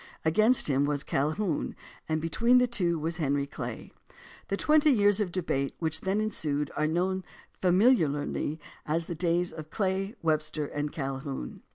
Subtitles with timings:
[0.25, 1.75] Against him was Calhoun,
[2.09, 3.91] and between the two was Henry Clay.
[4.47, 6.41] The twenty years of debate which then en JOHN C.
[6.47, 7.23] CALHOUN 165 sued are known
[7.61, 11.61] familiarly as the days of Clay, Web ster, and Calhoun.